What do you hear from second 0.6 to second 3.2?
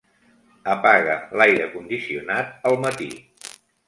Apaga l'aire condicionat al matí.